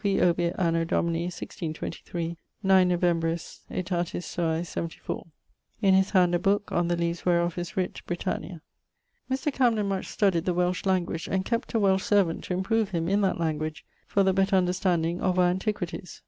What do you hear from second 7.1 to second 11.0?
wherof is writt BRITANNIA. Mr. Camden much studied the Welsh